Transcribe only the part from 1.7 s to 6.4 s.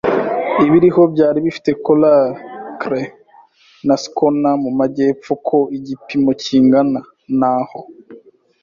coracle na schooner mu majyepfo ku gipimo